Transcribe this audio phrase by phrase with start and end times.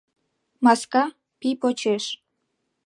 [0.63, 1.03] Маска—
[1.39, 2.03] пий почеш.